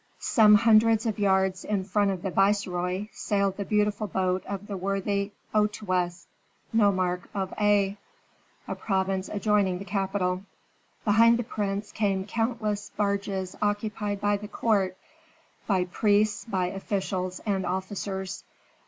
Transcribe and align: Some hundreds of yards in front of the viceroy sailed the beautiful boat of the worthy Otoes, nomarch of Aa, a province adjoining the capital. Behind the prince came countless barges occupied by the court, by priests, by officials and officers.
Some 0.17 0.55
hundreds 0.55 1.05
of 1.05 1.19
yards 1.19 1.63
in 1.63 1.83
front 1.83 2.09
of 2.09 2.23
the 2.23 2.31
viceroy 2.31 3.07
sailed 3.11 3.57
the 3.57 3.63
beautiful 3.65 4.07
boat 4.07 4.43
of 4.47 4.65
the 4.65 4.75
worthy 4.75 5.31
Otoes, 5.53 6.25
nomarch 6.73 7.21
of 7.35 7.53
Aa, 7.59 7.97
a 8.67 8.75
province 8.75 9.29
adjoining 9.29 9.77
the 9.77 9.85
capital. 9.85 10.41
Behind 11.05 11.37
the 11.37 11.43
prince 11.43 11.91
came 11.91 12.25
countless 12.25 12.89
barges 12.97 13.55
occupied 13.61 14.19
by 14.19 14.37
the 14.37 14.47
court, 14.47 14.97
by 15.67 15.85
priests, 15.85 16.45
by 16.45 16.65
officials 16.65 17.39
and 17.45 17.63
officers. 17.63 18.43